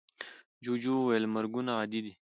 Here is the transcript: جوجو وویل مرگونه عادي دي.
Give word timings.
جوجو 0.63 0.93
وویل 0.97 1.25
مرگونه 1.35 1.71
عادي 1.77 1.99
دي. 2.05 2.13